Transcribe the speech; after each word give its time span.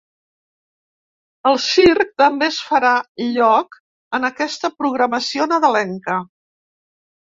El 1.49 1.59
circ 1.65 2.09
també 2.23 2.49
es 2.53 2.59
farà 2.71 2.95
lloc 3.37 3.81
en 4.21 4.29
aquesta 4.33 4.75
programació 4.83 5.53
nadalenca. 5.57 6.23